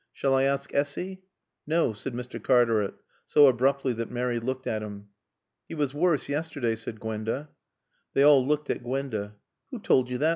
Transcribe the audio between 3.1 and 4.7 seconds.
so abruptly that Mary looked